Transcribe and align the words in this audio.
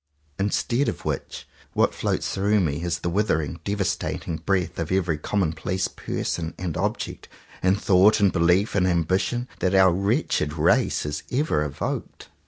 Instead 0.39 0.89
of 0.89 1.05
which, 1.05 1.47
what 1.73 1.93
floats 1.93 2.33
through 2.33 2.59
me 2.59 2.81
is 2.83 3.01
the 3.01 3.09
withering, 3.11 3.59
devastating 3.63 4.37
breath 4.37 4.79
of 4.79 4.91
every 4.91 5.15
commonplace 5.19 5.87
person, 5.87 6.55
and 6.57 6.75
object, 6.75 7.29
and 7.61 7.79
thought, 7.79 8.19
and 8.19 8.33
belief, 8.33 8.73
and 8.73 8.87
ambi 8.87 9.19
tion, 9.19 9.47
that 9.59 9.75
our 9.75 9.93
wretched 9.93 10.53
race 10.53 11.03
has 11.03 11.21
ever 11.31 11.63
evoked. 11.63 12.29